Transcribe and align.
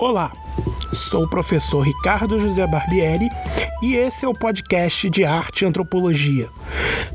Olá, 0.00 0.32
sou 0.94 1.24
o 1.24 1.28
professor 1.28 1.82
Ricardo 1.82 2.40
José 2.40 2.66
Barbieri 2.66 3.28
e 3.82 3.94
esse 3.96 4.24
é 4.24 4.28
o 4.28 4.32
podcast 4.32 5.10
de 5.10 5.26
Arte 5.26 5.62
e 5.62 5.68
Antropologia. 5.68 6.48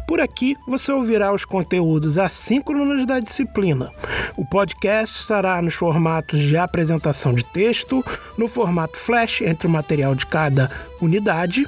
Por 0.08 0.21
aqui 0.21 0.55
você 0.67 0.91
ouvirá 0.91 1.33
os 1.33 1.45
conteúdos 1.45 2.19
assíncronos 2.19 3.03
da 3.07 3.19
disciplina. 3.19 3.91
O 4.37 4.45
podcast 4.45 5.19
estará 5.19 5.59
nos 5.63 5.73
formatos 5.73 6.39
de 6.41 6.55
apresentação 6.55 7.33
de 7.33 7.43
texto, 7.43 8.05
no 8.37 8.47
formato 8.47 8.99
flash 8.99 9.41
entre 9.41 9.65
o 9.67 9.71
material 9.71 10.13
de 10.13 10.27
cada 10.27 10.70
unidade 11.02 11.65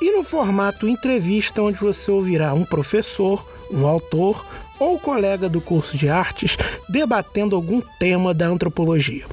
e 0.00 0.16
no 0.16 0.24
formato 0.24 0.88
entrevista, 0.88 1.60
onde 1.60 1.78
você 1.78 2.10
ouvirá 2.10 2.54
um 2.54 2.64
professor, 2.64 3.46
um 3.70 3.86
autor 3.86 4.42
ou 4.78 4.98
colega 4.98 5.50
do 5.50 5.60
curso 5.60 5.98
de 5.98 6.08
artes 6.08 6.56
debatendo 6.88 7.54
algum 7.54 7.82
tema 7.98 8.32
da 8.32 8.46
antropologia. 8.46 9.26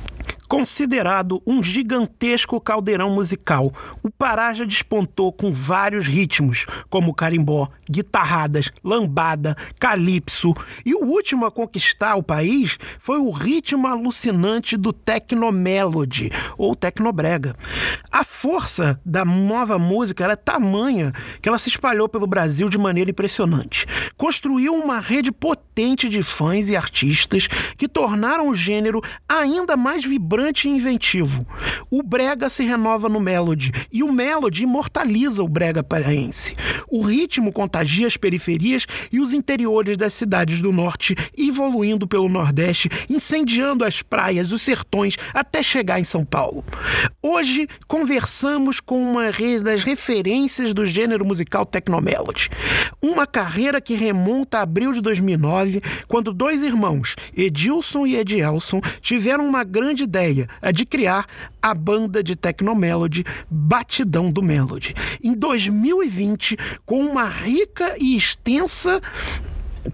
Considerado 0.48 1.42
um 1.46 1.62
gigantesco 1.62 2.62
caldeirão 2.62 3.10
musical, 3.10 3.74
o 4.02 4.10
Pará 4.10 4.54
já 4.54 4.64
despontou 4.64 5.34
com 5.34 5.52
vários 5.52 6.08
ritmos, 6.08 6.66
como 6.90 7.14
carimbó, 7.14 7.68
guitarradas, 7.90 8.72
lambada, 8.82 9.58
calypso, 9.78 10.54
e 10.86 10.96
o 10.96 11.04
último 11.04 11.46
a 11.46 11.52
conquistar 11.52 12.16
o 12.16 12.24
país 12.24 12.78
foi 12.98 13.18
o 13.18 13.30
ritmo 13.30 13.88
alucinante 13.88 14.78
do 14.78 14.94
Tecnomelody, 14.94 16.32
ou 16.58 16.74
Tecnobrega. 16.76 17.54
A 18.10 18.24
força 18.24 19.02
da 19.06 19.26
nova 19.26 19.78
música 19.78 20.26
é 20.32 20.36
tamanha 20.36 21.12
que 21.42 21.50
ela 21.50 21.60
se 21.60 21.68
espalhou 21.68 22.08
pelo 22.08 22.26
Brasil 22.26 22.70
de 22.70 22.78
maneira 22.78 23.12
impressionante. 23.12 23.86
Construiu 24.16 24.74
uma 24.74 25.00
rede 25.00 25.32
potente 25.32 26.08
de 26.08 26.24
fãs 26.24 26.70
e 26.70 26.76
artistas 26.76 27.48
que 27.78 27.88
tornaram 27.88 28.50
o 28.50 28.56
gênero 28.56 29.02
ainda 29.28 29.76
mais 29.76 30.06
vibrante 30.06 30.37
vibrante 30.38 30.68
e 30.68 30.72
inventivo. 30.72 31.48
O 31.90 32.04
brega 32.04 32.48
se 32.48 32.64
renova 32.64 33.10
no 33.10 33.20
melody 33.20 33.72
e 33.92 34.04
o 34.04 34.12
melody 34.12 34.64
imortaliza 34.64 35.42
o 35.42 35.50
brega 35.50 35.84
paraense. 35.84 36.54
O 36.88 37.02
ritmo 37.02 37.52
contagia 37.52 38.06
as 38.06 38.16
periferias 38.16 38.86
e 39.12 39.20
os 39.20 39.34
interiores 39.34 39.98
das 39.98 40.14
cidades 40.14 40.62
do 40.62 40.72
norte, 40.72 41.16
evoluindo 41.36 42.08
pelo 42.08 42.30
nordeste, 42.30 42.88
incendiando 43.10 43.84
as 43.84 44.04
praias, 44.04 44.52
os 44.52 44.62
sertões, 44.62 45.18
até 45.34 45.64
chegar 45.64 46.00
em 46.00 46.04
São 46.04 46.24
Paulo. 46.24 46.64
Hoje 47.22 47.68
conversamos 47.88 48.80
com 48.80 49.02
uma 49.02 49.32
das 49.64 49.84
referências 49.84 50.74
do 50.74 50.86
gênero 50.86 51.26
musical 51.26 51.66
Tecnomelody. 51.66 52.50
Uma 53.02 53.26
carreira 53.26 53.82
que 53.82 53.96
remonta 53.96 54.60
a 54.60 54.62
abril 54.62 54.94
de 54.94 55.02
2009, 55.02 55.82
quando 56.08 56.34
dois 56.34 56.62
irmãos, 56.62 57.16
Edilson 57.36 58.06
e 58.06 58.16
Edielson, 58.16 58.82
tiveram 59.02 59.48
uma 59.48 59.64
grande 59.64 60.04
ideia 60.04 60.27
ideia, 60.28 60.48
a 60.62 60.72
de 60.72 60.86
criar 60.86 61.26
a 61.62 61.74
banda 61.74 62.24
de 62.24 62.36
Tecnomelody 62.36 63.24
Batidão 63.50 64.32
do 64.32 64.44
Melody. 64.44 64.94
Em 65.24 65.34
2020, 65.34 66.58
com 66.86 67.00
uma 67.00 67.26
rica 67.26 67.96
e 68.00 68.16
extensa 68.16 69.02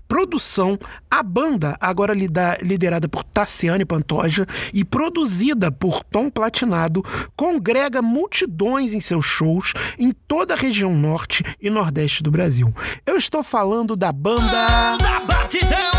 produção, 0.08 0.80
a 1.10 1.22
banda, 1.22 1.78
agora 1.80 2.16
liderada 2.16 3.08
por 3.08 3.24
Tassiane 3.24 3.86
Pantoja 3.86 4.48
e 4.74 4.84
produzida 4.84 5.72
por 5.72 6.04
Tom 6.04 6.32
Platinado, 6.32 7.04
congrega 7.38 8.02
multidões 8.02 8.94
em 8.94 9.00
seus 9.00 9.26
shows 9.26 9.74
em 10.00 10.12
toda 10.28 10.56
a 10.56 10.58
região 10.58 10.96
norte 10.96 11.44
e 11.62 11.70
nordeste 11.70 12.24
do 12.24 12.32
Brasil. 12.32 12.74
Eu 13.06 13.18
estou 13.18 13.44
falando 13.44 13.96
da 13.96 14.12
banda. 14.12 14.98
Da 14.98 15.20
Batidão 15.20 15.93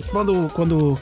gente, 0.00 0.10
quando. 0.10 0.48
quando 0.52 0.98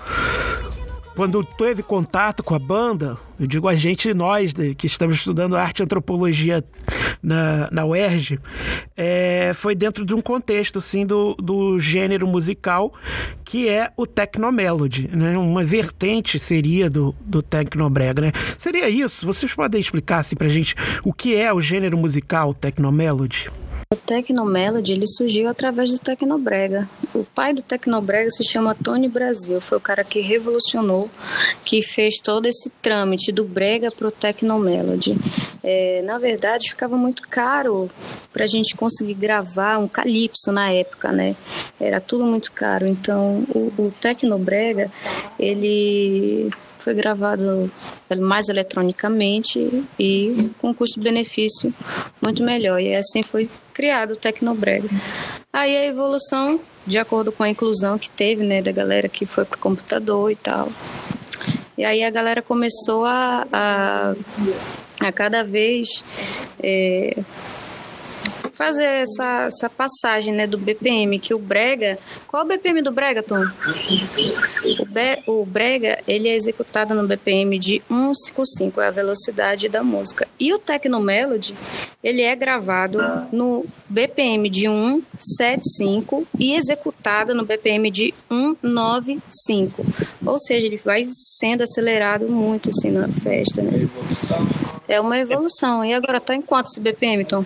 quando 1.14 1.44
teve 1.44 1.82
contato 1.82 2.42
com 2.42 2.54
a 2.54 2.58
banda, 2.58 3.18
eu 3.38 3.46
digo 3.46 3.68
a 3.68 3.74
gente, 3.74 4.14
nós 4.14 4.54
que 4.78 4.86
estamos 4.86 5.18
estudando 5.18 5.54
arte 5.54 5.80
e 5.80 5.82
antropologia 5.82 6.64
na, 7.22 7.68
na 7.70 7.84
UERJ, 7.84 8.40
é, 8.96 9.52
foi 9.54 9.74
dentro 9.74 10.06
de 10.06 10.14
um 10.14 10.22
contexto 10.22 10.78
assim, 10.78 11.04
do, 11.04 11.34
do 11.34 11.78
gênero 11.78 12.26
musical 12.26 12.94
que 13.44 13.68
é 13.68 13.90
o 13.94 14.06
Tecnomelody, 14.06 15.10
né? 15.14 15.36
Uma 15.36 15.62
vertente 15.62 16.38
seria 16.38 16.88
do, 16.88 17.14
do 17.20 17.42
Tecnobrega, 17.42 18.22
né? 18.22 18.32
Seria 18.56 18.88
isso? 18.88 19.26
Vocês 19.26 19.52
podem 19.52 19.82
explicar 19.82 20.20
assim, 20.20 20.34
pra 20.34 20.48
gente 20.48 20.74
o 21.04 21.12
que 21.12 21.36
é 21.36 21.52
o 21.52 21.60
gênero 21.60 21.98
musical 21.98 22.54
Tecnomelody? 22.54 23.50
O 23.92 23.96
Tecnomelody 23.96 24.94
ele 24.94 25.06
surgiu 25.06 25.50
através 25.50 25.90
do 25.90 25.98
Tecnobrega. 25.98 26.88
O 27.14 27.24
pai 27.24 27.52
do 27.52 27.60
Tecnobrega 27.60 28.30
se 28.30 28.42
chama 28.42 28.74
Tony 28.74 29.06
Brasil, 29.06 29.60
foi 29.60 29.76
o 29.76 29.80
cara 29.82 30.02
que 30.02 30.18
revolucionou, 30.18 31.10
que 31.62 31.82
fez 31.82 32.14
todo 32.16 32.46
esse 32.46 32.70
trâmite 32.80 33.30
do 33.30 33.44
brega 33.44 33.92
para 33.92 34.08
o 34.08 34.10
Tecnomelody. 34.10 35.14
É, 35.62 36.00
na 36.06 36.16
verdade, 36.18 36.70
ficava 36.70 36.96
muito 36.96 37.22
caro 37.28 37.90
para 38.32 38.44
a 38.44 38.46
gente 38.46 38.74
conseguir 38.74 39.12
gravar 39.12 39.76
um 39.76 39.86
calypso 39.86 40.50
na 40.50 40.72
época, 40.72 41.12
né? 41.12 41.36
Era 41.78 42.00
tudo 42.00 42.24
muito 42.24 42.50
caro. 42.50 42.86
Então, 42.86 43.44
o, 43.54 43.70
o 43.76 43.92
Tecnobrega 44.00 44.90
ele 45.38 46.50
foi 46.82 46.94
gravado 46.94 47.70
mais 48.20 48.48
eletronicamente 48.48 49.84
e 49.98 50.50
com 50.58 50.74
custo-benefício 50.74 51.72
muito 52.20 52.42
melhor. 52.42 52.80
E 52.80 52.94
assim 52.94 53.22
foi 53.22 53.48
criado 53.72 54.12
o 54.12 54.16
Tecnobrega. 54.16 54.88
Aí 55.52 55.76
a 55.76 55.86
evolução, 55.86 56.60
de 56.86 56.98
acordo 56.98 57.30
com 57.30 57.42
a 57.42 57.48
inclusão 57.48 57.98
que 57.98 58.10
teve, 58.10 58.44
né, 58.44 58.62
da 58.62 58.72
galera 58.72 59.08
que 59.08 59.24
foi 59.26 59.44
pro 59.44 59.58
computador 59.58 60.30
e 60.30 60.36
tal. 60.36 60.70
E 61.76 61.84
aí 61.84 62.04
a 62.04 62.10
galera 62.10 62.42
começou 62.42 63.04
a, 63.04 63.46
a, 63.52 64.14
a 65.00 65.12
cada 65.12 65.42
vez 65.42 66.04
é, 66.62 67.16
fazer 68.52 68.84
essa, 68.84 69.46
essa 69.46 69.70
passagem 69.70 70.32
né, 70.32 70.46
do 70.46 70.58
BPM, 70.58 71.18
que 71.18 71.34
o 71.34 71.38
Brega. 71.38 71.98
Qual 72.28 72.42
é 72.42 72.44
o 72.44 72.48
BPM 72.48 72.82
do 72.82 72.92
Brega, 72.92 73.22
Tom? 73.22 73.42
O, 74.78 74.86
Be, 74.86 75.22
o 75.26 75.44
Brega 75.44 75.98
ele 76.06 76.28
é 76.28 76.34
executado 76.34 76.94
no 76.94 77.06
BPM 77.06 77.58
de 77.58 77.82
155, 77.88 78.80
é 78.80 78.88
a 78.88 78.90
velocidade 78.90 79.68
da 79.68 79.82
música. 79.82 80.28
E 80.38 80.52
o 80.52 80.58
Tecnomelody 80.58 81.54
ele 82.02 82.22
é 82.22 82.34
gravado 82.34 82.98
no 83.32 83.64
BPM 83.88 84.50
de 84.50 84.62
175 84.62 86.26
e 86.38 86.54
executado 86.54 87.34
no 87.34 87.44
BPM 87.44 87.90
de 87.90 88.12
195. 88.28 89.84
Ou 90.26 90.38
seja, 90.38 90.66
ele 90.66 90.76
vai 90.76 91.04
sendo 91.38 91.62
acelerado 91.62 92.28
muito 92.28 92.70
assim 92.70 92.90
na 92.90 93.08
festa, 93.08 93.62
né? 93.62 93.88
É 94.88 95.00
uma 95.00 95.18
evolução. 95.18 95.84
E 95.84 95.94
agora 95.94 96.20
tá 96.20 96.34
em 96.34 96.42
quanto 96.42 96.66
esse 96.66 96.80
BPM, 96.80 97.24
Tom? 97.24 97.44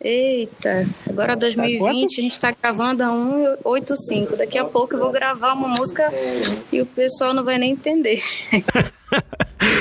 Eita, 0.00 0.88
agora 1.08 1.34
2020 1.34 2.20
a 2.20 2.22
gente 2.22 2.32
está 2.32 2.52
gravando 2.52 3.02
a 3.02 3.08
185. 3.08 4.36
Daqui 4.36 4.56
a 4.56 4.64
pouco 4.64 4.94
eu 4.94 5.00
vou 5.00 5.10
gravar 5.10 5.54
uma 5.54 5.68
música 5.68 6.12
e 6.70 6.80
o 6.80 6.86
pessoal 6.86 7.34
não 7.34 7.44
vai 7.44 7.58
nem 7.58 7.72
entender. 7.72 8.22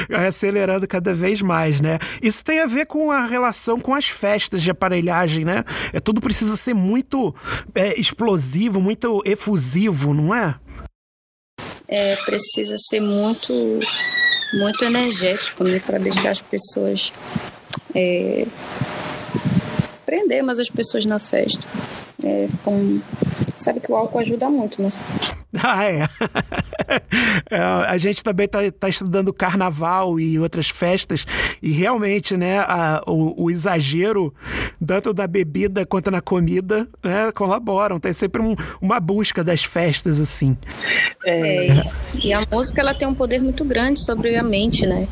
acelerando 0.09 0.87
cada 0.87 1.13
vez 1.13 1.41
mais, 1.41 1.79
né? 1.79 1.99
Isso 2.21 2.43
tem 2.43 2.59
a 2.59 2.65
ver 2.65 2.87
com 2.87 3.11
a 3.11 3.25
relação 3.25 3.79
com 3.79 3.93
as 3.93 4.07
festas 4.07 4.63
de 4.63 4.71
aparelhagem, 4.71 5.45
né? 5.45 5.63
É, 5.93 5.99
tudo 5.99 6.19
precisa 6.19 6.57
ser 6.57 6.73
muito 6.73 7.35
é, 7.75 7.99
explosivo, 7.99 8.81
muito 8.81 9.21
efusivo, 9.23 10.15
não 10.15 10.33
é? 10.33 10.55
É, 11.87 12.15
precisa 12.17 12.75
ser 12.89 13.01
muito, 13.01 13.53
muito 14.53 14.83
energético, 14.83 15.63
né? 15.63 15.79
Para 15.79 15.99
deixar 15.99 16.31
as 16.31 16.41
pessoas 16.41 17.13
é, 17.93 18.47
prender 20.07 20.41
mais 20.41 20.57
as 20.57 20.69
pessoas 20.69 21.05
na 21.05 21.19
festa. 21.19 21.67
É, 22.23 22.47
com, 22.63 22.99
Sabe 23.57 23.79
que 23.79 23.91
o 23.91 23.95
álcool 23.95 24.19
ajuda 24.19 24.49
muito, 24.49 24.81
né? 24.81 24.91
Ah, 25.63 25.85
é. 25.85 26.07
é 27.49 27.57
a 27.57 27.97
gente 27.97 28.21
também 28.21 28.45
está 28.45 28.59
tá 28.69 28.87
estudando 28.87 29.33
carnaval 29.33 30.19
e 30.19 30.37
outras 30.37 30.69
festas, 30.69 31.25
e 31.63 31.71
realmente, 31.71 32.37
né, 32.37 32.59
a, 32.59 33.01
o, 33.07 33.45
o, 33.45 33.49
exagero, 33.49 34.31
tanto 34.85 35.13
da 35.13 35.25
bebida 35.25 35.83
quanto 35.83 36.11
na 36.11 36.21
comida, 36.21 36.87
né, 37.03 37.31
colaboram. 37.31 37.99
Tem 37.99 38.13
sempre 38.13 38.41
um, 38.41 38.55
uma 38.79 38.99
busca 38.99 39.43
das 39.43 39.63
festas, 39.63 40.19
assim. 40.19 40.55
É, 41.25 41.81
e 42.23 42.31
a 42.33 42.45
música 42.51 42.81
ela 42.81 42.93
tem 42.93 43.07
um 43.07 43.15
poder 43.15 43.41
muito 43.41 43.65
grande 43.65 43.99
sobre 43.99 44.35
a 44.35 44.43
mente, 44.43 44.85
né? 44.85 45.07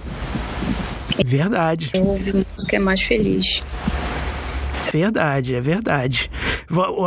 Verdade. 1.25 1.89
Quem 1.91 2.03
ouve 2.03 2.33
música 2.33 2.75
é 2.75 2.79
mais 2.79 3.01
feliz. 3.01 3.61
Verdade, 4.91 5.55
é 5.55 5.61
verdade. 5.61 6.29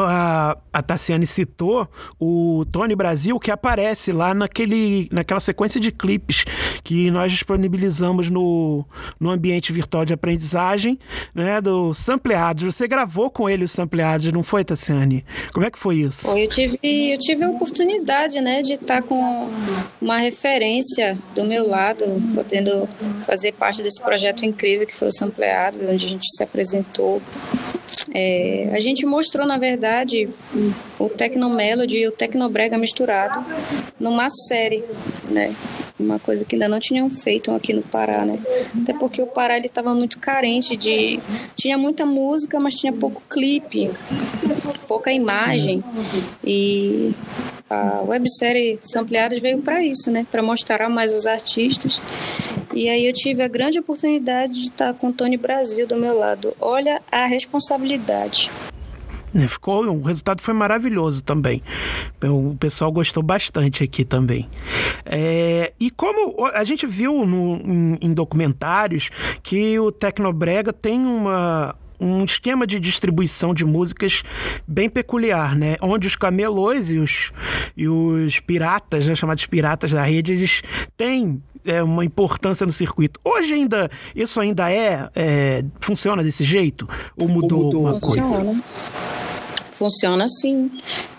A, 0.07 0.57
a 0.73 0.83
Tassiane 0.83 1.27
citou 1.27 1.89
o 2.19 2.65
Tony 2.71 2.95
Brasil, 2.95 3.39
que 3.39 3.51
aparece 3.51 4.13
lá 4.13 4.35
naquele, 4.35 5.09
naquela 5.13 5.41
sequência 5.41 5.81
de 5.81 5.91
clipes 5.91 6.45
que 6.83 7.11
nós 7.11 7.33
disponibilizamos 7.33 8.31
no, 8.31 8.85
no 9.19 9.31
ambiente 9.31 9.73
virtual 9.73 10.05
de 10.05 10.13
aprendizagem, 10.13 10.99
né, 11.35 11.61
do 11.61 11.93
Sampleados. 11.95 12.75
Você 12.75 12.87
gravou 12.87 13.31
com 13.31 13.49
ele 13.49 13.65
os 13.65 13.73
Sampleados, 13.73 14.31
não 14.33 14.43
foi, 14.43 14.65
Tassiane? 14.65 15.25
Como 15.53 15.67
é 15.67 15.71
que 15.71 15.79
foi 15.79 15.97
isso? 15.97 16.23
Foi, 16.23 16.45
eu 16.45 16.49
tive, 16.49 16.79
eu 16.83 17.19
tive 17.19 17.45
a 17.45 17.51
oportunidade, 17.51 18.41
né, 18.41 18.63
de 18.63 18.75
estar 18.75 19.03
com 19.03 19.51
uma 20.01 20.19
referência 20.19 21.19
do 21.35 21.45
meu 21.45 21.67
lado, 21.67 22.05
podendo 22.35 22.89
fazer 23.27 23.53
parte 23.53 23.83
desse 23.83 24.01
projeto 24.01 24.45
incrível 24.45 24.87
que 24.87 24.95
foi 24.95 25.09
o 25.09 25.13
Sampleados, 25.13 25.81
onde 25.81 26.07
a 26.07 26.09
gente 26.09 26.27
se 26.37 26.43
apresentou 26.43 27.21
é, 28.15 28.71
a 28.73 28.81
gente 28.81 29.05
mostrou, 29.05 29.47
na 29.47 29.59
verdade, 29.59 30.29
o 30.99 31.09
Tecnomelody 31.09 31.99
e 31.99 32.09
o 32.09 32.13
Tecnobrega 32.13 32.79
misturado 32.79 33.45
numa 33.99 34.29
série, 34.31 34.83
né? 35.31 35.55
Uma 35.99 36.19
coisa 36.19 36.45
que 36.45 36.55
ainda 36.55 36.69
não 36.69 36.79
tinham 36.79 37.11
feito 37.11 37.51
aqui 37.51 37.73
no 37.73 37.83
Pará, 37.83 38.25
né? 38.25 38.39
Até 38.83 38.95
porque 38.95 39.21
o 39.21 39.27
Pará 39.27 39.59
estava 39.59 39.95
muito 39.95 40.19
carente 40.19 40.77
de 40.77 41.19
tinha 41.57 41.77
muita 41.77 42.07
música, 42.07 42.59
mas 42.61 42.75
tinha 42.75 42.93
pouco 42.93 43.21
clipe, 43.29 43.91
pouca 44.87 45.13
imagem 45.13 45.83
e 46.45 47.13
a 47.69 48.03
websérie 48.07 48.79
Sampleadas 48.83 49.41
veio 49.41 49.59
para 49.59 49.83
isso, 49.83 50.11
né? 50.11 50.25
Para 50.31 50.43
mostrar 50.43 50.89
mais 50.89 51.13
os 51.13 51.27
artistas 51.27 52.01
e 52.79 52.89
aí 52.89 53.07
eu 53.07 53.13
tive 53.13 53.43
a 53.43 53.49
grande 53.49 53.81
oportunidade 53.81 54.55
de 54.55 54.67
estar 54.67 54.95
com 54.95 55.09
o 55.09 55.13
Tony 55.13 55.37
Brasil 55.37 55.85
do 55.85 55.97
meu 55.97 56.17
lado. 56.17 56.55
Olha 56.61 57.03
a 57.11 57.27
responsabilidade. 57.27 58.49
É, 59.35 59.49
ficou, 59.49 59.85
o 59.85 60.03
resultado 60.03 60.41
foi 60.41 60.55
maravilhoso 60.55 61.21
também. 61.21 61.61
O 62.23 62.57
pessoal 62.57 62.93
gostou 62.93 63.21
bastante 63.21 63.83
aqui 63.83 64.05
também. 64.05 64.49
É, 65.05 65.73
e 65.81 65.91
como 65.91 66.47
a 66.55 66.63
gente 66.63 66.87
viu 66.87 67.27
no, 67.27 67.57
em, 67.57 67.99
em 68.01 68.15
documentários 68.15 69.11
que 69.43 69.77
o 69.81 69.91
Tecnobrega 69.91 70.73
tem 70.73 71.01
uma, 71.01 71.75
um 72.01 72.25
esquema 72.25 72.67
de 72.67 72.79
distribuição 72.79 73.53
de 73.53 73.65
músicas 73.65 74.23
bem 74.67 74.89
peculiar, 74.89 75.57
né? 75.57 75.77
Onde 75.81 76.07
os 76.07 76.17
camelôs 76.17 76.91
e 76.91 76.99
os, 76.99 77.33
e 77.77 77.89
os 77.89 78.41
piratas, 78.41 79.07
né, 79.07 79.15
chamados 79.15 79.47
piratas 79.47 79.91
da 79.91 80.03
rede, 80.03 80.33
eles 80.33 80.63
têm 80.97 81.43
é, 81.65 81.83
uma 81.83 82.05
importância 82.05 82.65
no 82.65 82.73
circuito. 82.73 83.21
Hoje 83.25 83.55
ainda, 83.55 83.91
isso 84.15 84.41
ainda 84.41 84.71
é, 84.71 85.09
é 85.15 85.65
funciona 85.81 86.23
desse 86.23 86.45
jeito? 86.45 86.89
Ou 87.17 87.29
mudou, 87.29 87.65
mudou 87.65 87.87
alguma 87.87 88.01
funciona. 88.01 88.45
coisa? 88.45 88.63
Funciona 88.63 89.08
sim. 90.41 90.71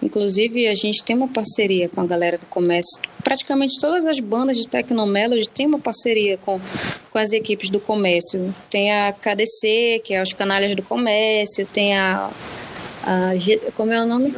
Inclusive, 0.02 0.68
a 0.68 0.74
gente 0.74 1.04
tem 1.04 1.16
uma 1.16 1.28
parceria 1.28 1.88
com 1.88 2.02
a 2.02 2.06
galera 2.06 2.38
do 2.38 2.46
comércio. 2.48 3.00
Praticamente 3.24 3.80
todas 3.80 4.06
as 4.06 4.20
bandas 4.20 4.58
de 4.58 4.68
Tecnomelody 4.68 5.48
têm 5.48 5.68
uma 5.68 5.80
parceria 5.80 6.38
com, 6.38 6.60
com 7.10 7.18
as 7.18 7.32
equipes 7.32 7.70
do 7.70 7.80
comércio. 7.80 8.54
Tem 8.70 8.92
a 8.92 9.14
KDC, 9.14 10.02
que 10.04 10.14
é 10.14 10.22
os 10.22 10.34
canalhas 10.34 10.76
do 10.76 10.82
comércio, 10.82 11.66
tem 11.68 11.98
a 11.98 12.32
a 13.04 13.36
G, 13.38 13.58
como 13.76 13.92
é 13.92 14.02
o 14.02 14.06
nome? 14.06 14.34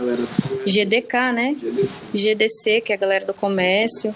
GDK, 0.66 1.34
né? 1.34 1.56
GDC, 2.14 2.82
que 2.82 2.94
é 2.94 2.96
a 2.96 2.98
galera 2.98 3.26
do 3.26 3.34
comércio. 3.34 4.14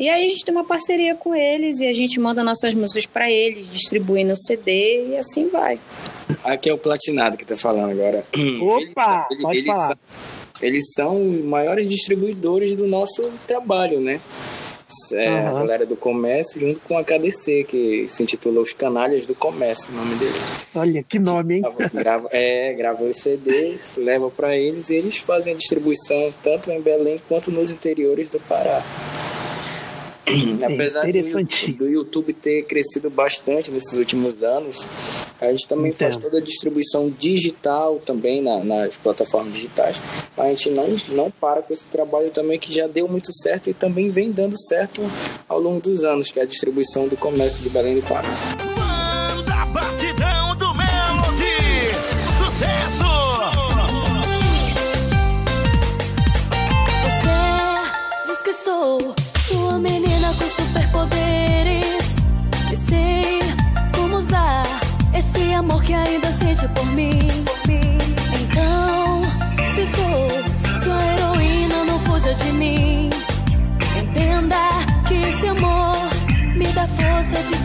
E 0.00 0.08
aí 0.08 0.24
a 0.24 0.28
gente 0.28 0.46
tem 0.46 0.54
uma 0.54 0.64
parceria 0.64 1.14
com 1.14 1.34
eles 1.34 1.78
e 1.80 1.86
a 1.86 1.92
gente 1.92 2.18
manda 2.18 2.42
nossas 2.42 2.72
músicas 2.72 3.04
para 3.04 3.30
eles, 3.30 3.68
distribui 3.70 4.24
no 4.24 4.34
CD 4.34 5.08
e 5.08 5.16
assim 5.18 5.50
vai. 5.50 5.78
Aqui 6.42 6.70
é 6.70 6.72
o 6.72 6.78
Platinado 6.78 7.36
que 7.36 7.44
tá 7.44 7.54
falando 7.54 7.90
agora. 7.90 8.24
Opa! 8.62 9.28
Eles, 9.30 9.42
pode 9.42 9.58
eles, 9.58 9.66
falar. 9.66 9.86
São, 9.88 9.98
eles 10.62 10.84
são 10.94 11.30
os 11.30 11.44
maiores 11.44 11.90
distribuidores 11.90 12.74
do 12.74 12.86
nosso 12.86 13.30
trabalho, 13.46 14.00
né? 14.00 14.22
É, 15.12 15.30
uhum. 15.30 15.48
A 15.48 15.52
galera 15.52 15.86
do 15.86 15.94
comércio 15.94 16.58
junto 16.58 16.80
com 16.80 16.96
a 16.96 17.04
KDC, 17.04 17.64
que 17.64 18.08
se 18.08 18.22
intitula 18.22 18.62
Os 18.62 18.72
Canalhas 18.72 19.26
do 19.26 19.34
Comércio, 19.34 19.92
o 19.92 19.96
nome 19.96 20.14
deles. 20.16 20.42
Olha, 20.74 21.02
que 21.02 21.18
nome, 21.18 21.56
hein? 21.56 21.62
Grava, 21.92 22.26
é, 22.32 22.72
grava 22.72 23.04
os 23.04 23.18
CDs, 23.18 23.92
leva 23.98 24.30
para 24.30 24.56
eles 24.56 24.88
e 24.88 24.94
eles 24.94 25.18
fazem 25.18 25.52
a 25.52 25.56
distribuição 25.56 26.32
tanto 26.42 26.70
em 26.70 26.80
Belém 26.80 27.20
quanto 27.28 27.52
nos 27.52 27.70
interiores 27.70 28.30
do 28.30 28.40
Pará. 28.40 28.82
Apesar 30.64 31.06
do, 31.06 31.74
do, 31.74 31.88
YouTube 31.88 32.32
ter 32.32 32.64
crescido 32.64 33.10
bastante 33.10 33.70
nesses 33.70 33.94
últimos 33.94 34.42
anos, 34.42 34.86
a 35.40 35.50
gente 35.50 35.66
também 35.66 35.90
Entendo. 35.90 35.98
faz 35.98 36.16
toda 36.16 36.38
a 36.38 36.40
distribuição 36.40 37.10
digital 37.10 38.00
também 38.04 38.42
na, 38.42 38.62
nas 38.62 38.96
plataformas 38.96 39.52
digitais. 39.54 40.00
A 40.36 40.48
gente 40.48 40.70
não, 40.70 40.96
não 41.08 41.30
para 41.30 41.62
com 41.62 41.72
esse 41.72 41.88
trabalho 41.88 42.30
também 42.30 42.58
que 42.58 42.72
já 42.72 42.86
deu 42.86 43.08
muito 43.08 43.32
certo 43.32 43.70
e 43.70 43.74
também 43.74 44.08
vem 44.08 44.30
dando 44.30 44.56
certo 44.68 45.02
ao 45.48 45.60
longo 45.60 45.80
dos 45.80 46.04
anos, 46.04 46.30
que 46.30 46.38
é 46.38 46.42
a 46.42 46.46
distribuição 46.46 47.08
do 47.08 47.16
comércio 47.16 47.62
de 47.62 47.68
Belém 47.68 47.96
do 47.96 48.02
Pará. 48.02 48.69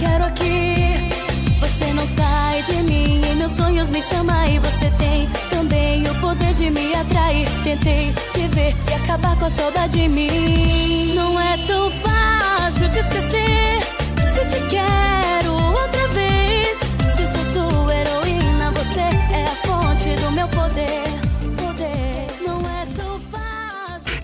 Quero 0.06 0.26
aqui. 0.26 1.10
Você 1.60 1.94
não 1.94 2.06
sai 2.16 2.62
de 2.64 2.84
mim, 2.84 3.22
em 3.32 3.36
meus 3.36 3.54
sonhos 3.54 3.90
me 3.90 4.02
chama 4.02 4.48
e 4.48 4.60
você 4.60 4.90
tem 4.98 5.28
também 5.50 6.04
o 6.08 6.16
poder 6.16 6.54
de 6.54 6.70
me 6.70 6.94
atrair. 6.94 7.48
Tentei 7.64 8.14
te 8.34 8.48
ver 8.56 8.76
e 8.90 8.94
acabar 8.94 9.36
com 9.38 9.46
a 9.46 9.50
saudade 9.50 9.98
de 10.00 10.08
mim. 10.08 11.14
Não 11.16 11.40
é 11.40 11.58
tão 11.66 11.92
fácil 11.92 12.90
te 12.90 13.00
esquecer 13.00 13.82
se 14.34 14.42
te 14.52 14.70
quero 14.70 15.65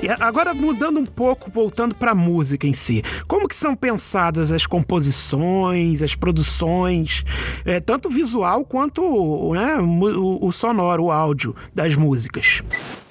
E 0.02 0.10
agora 0.10 0.52
mudando 0.52 1.00
um 1.00 1.06
pouco, 1.06 1.52
voltando 1.52 1.94
para 1.94 2.12
a 2.12 2.16
música 2.16 2.66
em 2.66 2.74
si. 2.74 3.04
Como 3.28 3.48
que 3.48 3.56
são 3.56 3.76
pensadas 3.76 4.52
as 4.52 4.66
composições, 4.66 6.02
as 6.02 6.16
produções, 6.16 7.24
é, 7.64 7.80
tanto 7.80 8.10
visual 8.10 8.66
quanto 8.66 9.54
né, 9.54 9.78
o, 9.78 10.48
o 10.48 10.52
sonoro, 10.52 11.04
o 11.04 11.12
áudio 11.12 11.56
das 11.74 11.96
músicas? 11.96 12.64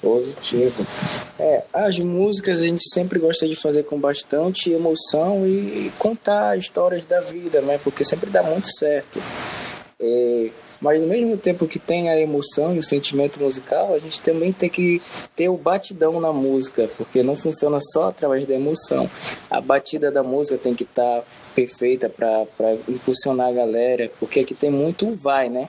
Positivo. 0.03 0.85
É, 1.39 1.65
as 1.73 1.99
músicas 2.01 2.61
a 2.61 2.67
gente 2.67 2.83
sempre 2.93 3.21
gosta 3.21 3.47
de 3.47 3.55
fazer 3.55 3.85
com 3.85 4.01
bastante 4.01 4.71
emoção 4.71 5.47
e 5.47 5.93
contar 5.97 6.59
histórias 6.59 7.07
da 7.07 7.21
vida, 7.21 7.61
né? 7.61 7.79
Porque 7.79 8.03
sempre 8.03 8.31
dá 8.31 8.43
muito 8.43 8.69
certo. 8.69 9.23
É, 10.01 10.51
mas 10.81 11.01
ao 11.01 11.07
mesmo 11.07 11.37
tempo 11.37 11.67
que 11.67 11.79
tem 11.79 12.09
a 12.09 12.19
emoção 12.19 12.75
e 12.75 12.79
o 12.79 12.83
sentimento 12.83 13.41
musical, 13.41 13.95
a 13.95 13.99
gente 13.99 14.21
também 14.21 14.53
tem 14.53 14.69
que 14.69 15.03
ter 15.37 15.49
o 15.49 15.57
batidão 15.57 16.21
na 16.21 16.33
música, 16.33 16.89
porque 16.97 17.23
não 17.23 17.37
funciona 17.37 17.79
só 17.93 18.09
através 18.09 18.47
da 18.47 18.55
emoção. 18.55 19.11
A 19.51 19.61
batida 19.61 20.11
da 20.11 20.23
música 20.23 20.57
tem 20.57 20.75
que 20.75 20.85
estar 20.85 21.21
tá 21.21 21.25
perfeita 21.55 22.09
para 22.09 22.47
impulsionar 22.89 23.49
a 23.49 23.53
galera, 23.53 24.11
porque 24.19 24.41
aqui 24.41 24.55
tem 24.55 24.71
muito 24.71 25.15
vai, 25.17 25.49
né? 25.49 25.69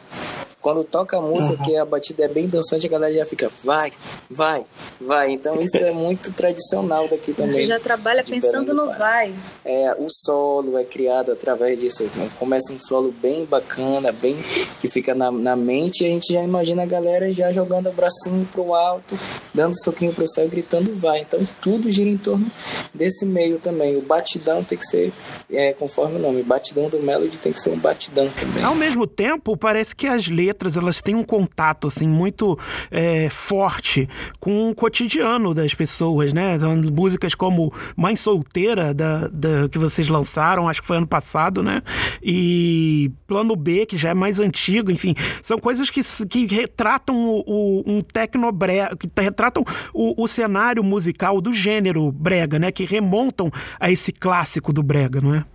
Quando 0.62 0.84
toca 0.84 1.18
a 1.18 1.22
música, 1.22 1.58
Uhum. 1.58 1.64
que 1.64 1.76
a 1.76 1.84
batida 1.86 2.24
é 2.26 2.28
bem 2.28 2.48
dançante, 2.48 2.86
a 2.86 2.90
galera 2.90 3.14
já 3.14 3.26
fica, 3.26 3.50
vai, 3.64 3.92
vai, 4.30 4.64
vai. 5.00 5.32
Então 5.32 5.62
isso 5.62 5.78
é 5.78 5.92
muito 5.92 6.32
tradicional 6.32 7.08
daqui 7.08 7.32
A 7.32 7.36
também. 7.36 7.54
gente 7.54 7.68
já 7.68 7.80
trabalha 7.80 8.24
pensando 8.24 8.74
no 8.74 8.86
vai. 8.98 9.34
É, 9.66 9.96
o 9.98 10.08
solo 10.10 10.78
é 10.78 10.84
criado 10.84 11.32
através 11.32 11.80
disso. 11.80 12.04
Então, 12.04 12.28
começa 12.40 12.72
um 12.74 12.80
solo 12.80 13.12
bem 13.12 13.44
bacana, 13.46 14.12
bem 14.12 14.36
que 14.80 14.88
fica 14.88 15.16
na, 15.16 15.32
na 15.32 15.56
mente, 15.56 16.04
e 16.04 16.08
a 16.08 16.10
gente 16.10 16.32
já 16.34 16.42
imagina 16.44 16.84
a 16.84 16.86
galera 16.86 17.32
já 17.34 17.52
jogando 17.52 17.90
o 17.90 17.94
bracinho 17.94 18.48
pro 18.52 18.74
alto, 18.74 19.18
dando 19.54 19.74
soquinho 19.84 20.14
pro 20.14 20.28
céu, 20.28 20.48
gritando 20.48 20.94
vai. 20.96 21.22
Então 21.22 21.40
tudo 21.62 21.90
gira 21.90 22.10
em 22.10 22.18
torno 22.18 22.50
desse 22.94 23.26
meio 23.26 23.58
também. 23.60 23.98
O 23.98 24.02
batidão 24.02 24.64
tem 24.64 24.78
que 24.78 24.86
ser, 24.86 25.12
é, 25.50 25.74
conforme 25.74 26.18
o 26.18 26.20
nome, 26.20 26.44
batidão 26.44 26.88
do 26.90 27.00
Melody 27.00 27.40
tem 27.40 27.52
que 27.52 27.60
ser 27.62 27.70
um 27.72 27.78
batidão 27.80 28.30
também. 28.40 28.64
Ao 28.64 28.76
mesmo 28.76 29.08
tempo, 29.08 29.58
parece 29.58 29.96
que 29.96 30.06
as 30.08 30.28
letras 30.28 30.51
elas 30.78 31.02
têm 31.02 31.16
um 31.16 31.24
contato 31.24 31.88
assim 31.88 32.08
muito 32.08 32.58
é, 32.90 33.30
forte 33.30 34.08
com 34.40 34.70
o 34.70 34.76
cotidiano 34.76 35.54
das 35.54 35.74
pessoas, 35.74 36.34
né? 36.34 36.58
São 36.60 36.76
músicas 36.76 37.36
como 37.36 37.72
Mãe 37.96 38.16
Solteira 38.16 38.94
da, 38.94 39.28
da- 39.28 39.70
que 39.70 39.78
vocês 39.78 40.08
lançaram, 40.08 40.68
acho 40.68 40.82
que 40.82 40.88
foi 40.88 40.98
ano 40.98 41.08
passado, 41.08 41.62
né? 41.64 41.82
E 42.22 43.12
Plano 43.28 43.56
B 43.56 43.86
que 43.86 43.98
já 43.98 44.10
é 44.10 44.14
mais 44.14 44.40
antigo, 44.40 44.92
enfim, 44.92 45.16
são 45.42 45.58
coisas 45.58 45.90
que, 45.90 46.02
que 46.28 46.46
retratam 46.48 47.16
o, 47.16 47.44
o- 47.48 47.84
um 47.86 48.02
que 48.02 49.22
retratam 49.22 49.64
o, 49.94 50.24
o 50.24 50.28
cenário 50.28 50.84
musical 50.84 51.42
do 51.42 51.54
gênero 51.54 52.12
brega, 52.12 52.60
né? 52.60 52.72
Que 52.72 52.86
remontam 52.86 53.52
a 53.80 53.90
esse 53.92 54.12
clássico 54.12 54.72
do 54.74 54.84
brega, 54.84 55.22
não 55.22 55.34
é? 55.36 55.46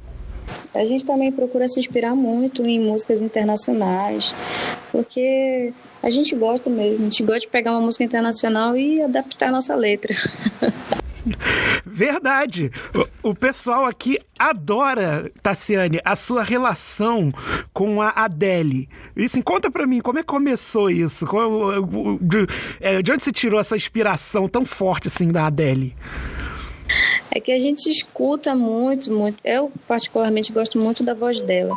A 0.74 0.84
gente 0.84 1.04
também 1.04 1.32
procura 1.32 1.68
se 1.68 1.80
inspirar 1.80 2.14
muito 2.14 2.64
em 2.64 2.78
músicas 2.78 3.20
internacionais, 3.20 4.34
porque 4.96 5.74
a 6.02 6.08
gente 6.08 6.34
gosta 6.34 6.70
mesmo, 6.70 7.00
a 7.00 7.02
gente 7.02 7.22
gosta 7.22 7.40
de 7.40 7.48
pegar 7.48 7.72
uma 7.72 7.82
música 7.82 8.02
internacional 8.02 8.74
e 8.74 9.02
adaptar 9.02 9.48
a 9.48 9.52
nossa 9.52 9.76
letra. 9.76 10.16
Verdade. 11.84 12.70
O, 13.22 13.30
o 13.30 13.34
pessoal 13.34 13.84
aqui 13.84 14.18
adora, 14.38 15.30
Tassiane, 15.42 16.00
a 16.02 16.16
sua 16.16 16.42
relação 16.42 17.28
com 17.74 18.00
a 18.00 18.08
Adele. 18.10 18.88
E 19.14 19.26
assim, 19.26 19.42
conta 19.42 19.70
pra 19.70 19.86
mim, 19.86 20.00
como 20.00 20.18
é 20.18 20.22
que 20.22 20.28
começou 20.28 20.88
isso? 20.88 21.26
De, 22.22 22.46
é, 22.80 23.02
de 23.02 23.12
onde 23.12 23.22
você 23.22 23.32
tirou 23.32 23.60
essa 23.60 23.76
inspiração 23.76 24.48
tão 24.48 24.64
forte 24.64 25.08
assim 25.08 25.28
da 25.28 25.46
Adele? 25.46 25.94
É 27.30 27.38
que 27.38 27.52
a 27.52 27.58
gente 27.58 27.90
escuta 27.90 28.54
muito, 28.54 29.12
muito. 29.12 29.42
Eu, 29.44 29.70
particularmente, 29.86 30.52
gosto 30.52 30.78
muito 30.78 31.02
da 31.02 31.12
voz 31.12 31.42
dela. 31.42 31.76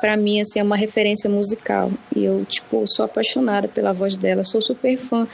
Pra 0.00 0.16
mim, 0.16 0.40
assim, 0.40 0.58
é 0.58 0.62
uma 0.62 0.76
referência 0.76 1.28
musical. 1.28 1.90
E 2.14 2.24
eu, 2.24 2.44
tipo, 2.44 2.84
sou 2.86 3.04
apaixonada 3.04 3.68
pela 3.68 3.92
voz 3.92 4.16
dela, 4.16 4.44
sou 4.44 4.62
super 4.62 4.96
fã. 4.96 5.28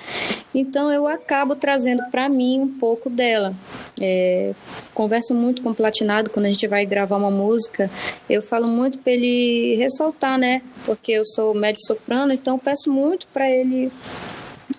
Então, 0.54 0.90
eu 0.90 1.06
acabo 1.06 1.54
trazendo 1.54 2.02
pra 2.10 2.28
mim 2.28 2.60
um 2.60 2.68
pouco 2.68 3.08
dela. 3.08 3.54
É, 4.00 4.52
converso 4.92 5.34
muito 5.34 5.62
com 5.62 5.70
o 5.70 5.74
Platinado 5.74 6.30
quando 6.30 6.46
a 6.46 6.48
gente 6.48 6.66
vai 6.66 6.84
gravar 6.84 7.16
uma 7.16 7.30
música. 7.30 7.88
Eu 8.28 8.42
falo 8.42 8.66
muito 8.66 8.98
pra 8.98 9.12
ele 9.12 9.76
ressaltar, 9.76 10.38
né? 10.38 10.62
Porque 10.84 11.12
eu 11.12 11.24
sou 11.24 11.54
médio 11.54 11.80
soprano, 11.86 12.32
então 12.32 12.58
peço 12.58 12.90
muito 12.90 13.26
pra 13.32 13.50
ele 13.50 13.90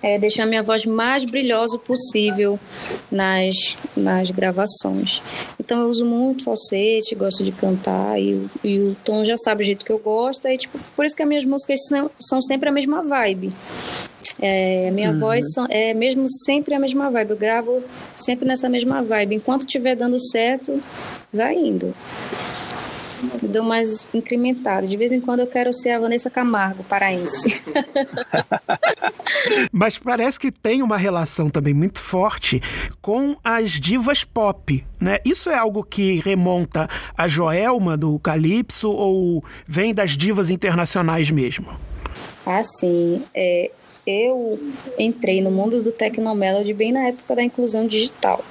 é 0.03 0.19
deixar 0.19 0.45
minha 0.45 0.61
voz 0.61 0.85
mais 0.85 1.23
brilhosa 1.25 1.77
possível 1.77 2.59
nas, 3.11 3.55
nas 3.95 4.29
gravações. 4.31 5.21
Então 5.59 5.81
eu 5.81 5.89
uso 5.89 6.05
muito 6.05 6.43
falsete, 6.43 7.15
gosto 7.15 7.43
de 7.43 7.51
cantar 7.51 8.19
e, 8.19 8.33
o- 8.35 8.49
e 8.63 8.79
o 8.79 8.95
Tom 9.03 9.23
já 9.25 9.35
sabe 9.37 9.63
o 9.63 9.65
jeito 9.65 9.85
que 9.85 9.91
eu 9.91 9.97
gosto. 9.99 10.47
Aí, 10.47 10.57
tipo, 10.57 10.77
por 10.95 11.05
isso 11.05 11.15
que 11.15 11.23
as 11.23 11.27
minhas 11.27 11.45
músicas 11.45 11.79
são, 11.87 12.11
são 12.19 12.41
sempre 12.41 12.69
a 12.69 12.71
mesma 12.71 13.01
vibe. 13.03 13.49
É, 14.39 14.89
a 14.89 14.91
minha 14.91 15.11
voz 15.13 15.43
são- 15.53 15.65
é 15.69 15.93
mesmo 15.95 16.25
sempre 16.29 16.75
a 16.75 16.79
mesma 16.79 17.09
vibe. 17.09 17.31
Eu 17.31 17.37
gravo 17.37 17.83
sempre 18.15 18.47
nessa 18.47 18.69
mesma 18.69 19.01
vibe. 19.01 19.35
Enquanto 19.35 19.61
estiver 19.61 19.95
dando 19.95 20.19
certo, 20.19 20.79
vai 21.33 21.55
indo. 21.55 21.93
Dou 23.43 23.63
mais 23.63 24.07
incrementado. 24.13 24.87
De 24.87 24.95
vez 24.95 25.11
em 25.11 25.19
quando 25.19 25.41
eu 25.41 25.47
quero 25.47 25.73
ser 25.73 25.91
a 25.91 25.99
Vanessa 25.99 26.29
Camargo, 26.29 26.83
paraense. 26.83 27.61
Mas 29.71 29.97
parece 29.97 30.39
que 30.39 30.51
tem 30.51 30.81
uma 30.81 30.97
relação 30.97 31.49
também 31.49 31.73
muito 31.73 31.99
forte 31.99 32.61
com 33.01 33.35
as 33.43 33.71
divas 33.71 34.23
pop, 34.23 34.85
né? 34.99 35.19
Isso 35.25 35.49
é 35.49 35.55
algo 35.55 35.83
que 35.83 36.19
remonta 36.19 36.87
a 37.17 37.27
Joelma 37.27 37.97
do 37.97 38.17
Calypso 38.19 38.89
ou 38.89 39.43
vem 39.67 39.93
das 39.93 40.11
divas 40.11 40.49
internacionais 40.49 41.31
mesmo? 41.31 41.67
Assim, 42.45 43.23
é, 43.33 43.71
eu 44.05 44.59
entrei 44.97 45.41
no 45.41 45.51
mundo 45.51 45.81
do 45.81 45.91
Tecnomelody 45.91 46.73
bem 46.73 46.91
na 46.91 47.07
época 47.07 47.35
da 47.35 47.43
inclusão 47.43 47.87
digital. 47.87 48.43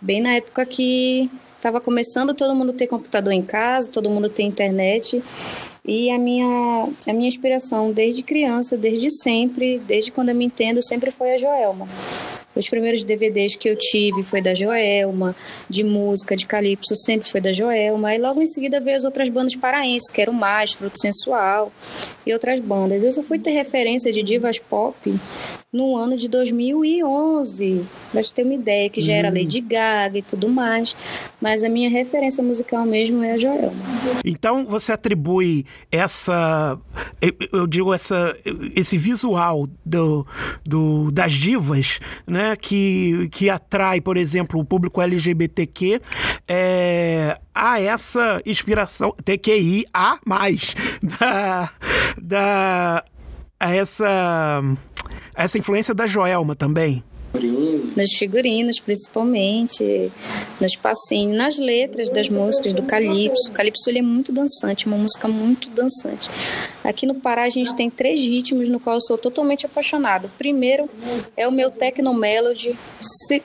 Bem 0.00 0.22
na 0.22 0.34
época 0.34 0.64
que 0.64 1.30
estava 1.66 1.80
começando 1.80 2.32
todo 2.32 2.54
mundo 2.54 2.72
ter 2.72 2.86
computador 2.86 3.32
em 3.32 3.42
casa, 3.42 3.90
todo 3.90 4.08
mundo 4.08 4.28
ter 4.28 4.44
internet. 4.44 5.20
E 5.84 6.10
a 6.10 6.18
minha, 6.18 6.88
a 7.04 7.12
minha 7.12 7.26
inspiração 7.26 7.90
desde 7.90 8.22
criança, 8.22 8.76
desde 8.76 9.10
sempre, 9.10 9.78
desde 9.80 10.12
quando 10.12 10.28
eu 10.28 10.34
me 10.34 10.44
entendo, 10.44 10.80
sempre 10.80 11.10
foi 11.10 11.34
a 11.34 11.38
Joelma. 11.38 11.88
Os 12.54 12.68
primeiros 12.68 13.04
DVDs 13.04 13.56
que 13.56 13.68
eu 13.68 13.76
tive 13.76 14.22
foi 14.22 14.40
da 14.40 14.54
Joelma, 14.54 15.34
de 15.68 15.82
música, 15.82 16.36
de 16.36 16.46
calypso, 16.46 16.94
sempre 16.94 17.28
foi 17.28 17.40
da 17.40 17.52
Joelma. 17.52 18.14
E 18.14 18.18
logo 18.18 18.40
em 18.40 18.46
seguida 18.46 18.80
veio 18.80 18.96
as 18.96 19.04
outras 19.04 19.28
bandas 19.28 19.56
paraenses, 19.56 20.08
que 20.08 20.22
eram 20.22 20.32
Mais, 20.32 20.72
Fruto 20.72 20.98
Sensual 21.00 21.72
e 22.24 22.32
outras 22.32 22.60
bandas. 22.60 23.02
Eu 23.02 23.12
só 23.12 23.22
fui 23.22 23.38
ter 23.38 23.50
referência 23.50 24.12
de 24.12 24.22
divas 24.22 24.58
pop 24.58 24.96
no 25.76 25.94
ano 25.96 26.16
de 26.16 26.26
2011, 26.28 27.84
pra 28.10 28.22
te 28.22 28.32
ter 28.32 28.44
uma 28.44 28.54
ideia, 28.54 28.88
que 28.88 29.00
já 29.02 29.12
era 29.12 29.28
Lady 29.28 29.60
Gaga 29.60 30.18
e 30.18 30.22
tudo 30.22 30.48
mais. 30.48 30.96
Mas 31.40 31.62
a 31.62 31.68
minha 31.68 31.90
referência 31.90 32.42
musical 32.42 32.86
mesmo 32.86 33.22
é 33.22 33.32
a 33.32 33.36
Joelma. 33.38 33.72
Então 34.24 34.64
você 34.66 34.92
atribui 34.92 35.66
essa, 35.92 36.78
eu- 37.52 37.66
digo 37.66 37.92
essa, 37.92 38.34
esse 38.74 38.96
visual 38.96 39.68
do, 39.84 40.26
do- 40.64 41.10
das 41.12 41.32
divas, 41.34 42.00
né, 42.26 42.56
que, 42.56 43.28
que 43.30 43.50
atrai, 43.50 44.00
por 44.00 44.16
exemplo, 44.16 44.58
o 44.58 44.64
público 44.64 45.02
LGBTQ, 45.02 46.00
é, 46.48 47.38
a 47.54 47.80
essa 47.80 48.40
inspiração 48.46 49.14
TQIA 49.24 49.84
mais 50.24 50.74
da, 51.20 51.70
da 52.20 53.04
a 53.58 53.74
essa 53.74 54.06
a 54.08 54.62
essa 55.36 55.58
influência 55.58 55.94
da 55.94 56.06
Joelma 56.06 56.56
também. 56.56 57.04
Nos 57.96 58.12
figurinos, 58.12 58.78
principalmente, 58.78 60.12
nos 60.60 60.76
passinhos, 60.76 61.36
nas 61.36 61.58
letras 61.58 62.10
das 62.10 62.28
músicas 62.28 62.74
do 62.74 62.82
Calypso. 62.82 63.50
O 63.50 63.52
Calypso 63.52 63.88
ele 63.88 64.00
é 64.00 64.02
muito 64.02 64.30
dançante, 64.30 64.86
uma 64.86 64.98
música 64.98 65.26
muito 65.26 65.70
dançante. 65.70 66.28
Aqui 66.84 67.06
no 67.06 67.14
Pará 67.14 67.44
a 67.44 67.48
gente 67.48 67.74
tem 67.74 67.90
três 67.90 68.20
ritmos 68.20 68.68
no 68.68 68.78
qual 68.78 68.96
eu 68.96 69.00
sou 69.00 69.16
totalmente 69.16 69.66
apaixonado. 69.66 70.30
Primeiro 70.38 70.88
é 71.36 71.48
o 71.48 71.52
meu 71.52 71.70
Techno 71.70 72.14
Melody, 72.14 72.78